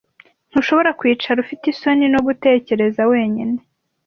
Ntushobora 0.51 0.89
kwicara 0.99 1.37
ufite 1.45 1.63
isoni 1.73 2.05
no 2.13 2.19
gutekereza 2.27 3.01
wenyine 3.11 3.57